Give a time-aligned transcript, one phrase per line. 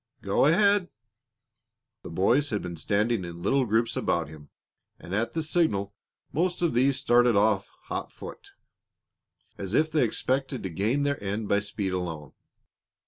[0.23, 0.89] Go ahead."
[2.01, 4.49] The boys had been standing in little groups about him,
[4.97, 5.93] and at the signal
[6.33, 8.49] most of these started off hotfoot,
[9.59, 12.33] as if they expected to gain their end by speed alone.